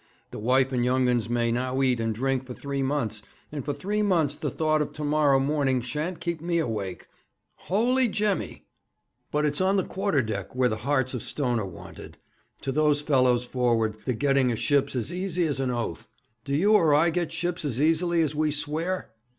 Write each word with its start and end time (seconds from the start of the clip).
'The 0.31 0.39
wife 0.39 0.71
and 0.71 0.83
young 0.83 1.07
uns 1.07 1.29
may 1.29 1.51
now 1.51 1.79
eat 1.83 1.99
and 1.99 2.15
drink 2.15 2.43
for 2.43 2.55
three 2.55 2.81
months, 2.81 3.21
and 3.51 3.63
for 3.63 3.71
three 3.71 4.01
months 4.01 4.35
the 4.35 4.49
thought 4.49 4.81
of 4.81 4.93
to 4.93 5.03
morrow 5.03 5.39
morning 5.39 5.79
shan't 5.79 6.19
keep 6.19 6.41
me 6.41 6.57
awake. 6.57 7.05
Holy 7.53 8.07
Jemmy! 8.07 8.65
But 9.29 9.45
it's 9.45 9.61
on 9.61 9.77
the 9.77 9.83
quarter 9.83 10.23
deck 10.23 10.55
where 10.55 10.69
the 10.69 10.77
hearts 10.77 11.13
of 11.13 11.21
stone 11.21 11.59
are 11.59 11.67
wanted. 11.67 12.17
To 12.63 12.71
those 12.71 12.99
fellows 13.01 13.45
forward 13.45 13.95
the 14.05 14.13
getting 14.15 14.51
a 14.51 14.55
ship's 14.55 14.95
as 14.95 15.13
easy 15.13 15.45
as 15.45 15.59
an 15.59 15.69
oath. 15.69 16.07
Do 16.45 16.55
you 16.55 16.73
or 16.73 16.95
I 16.95 17.11
get 17.11 17.31
ships 17.31 17.63
as 17.63 17.79
easily 17.79 18.23
as 18.23 18.33
we 18.33 18.49
swear?' 18.49 19.11